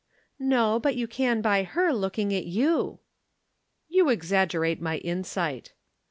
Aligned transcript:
"No, 0.39 0.79
but 0.79 0.95
you 0.95 1.05
can 1.07 1.43
by 1.43 1.61
her 1.61 1.93
looking 1.93 2.33
at 2.33 2.45
you." 2.47 3.01
"You 3.87 4.09
exaggerate 4.09 4.81
my 4.81 4.97
insight." 4.97 5.73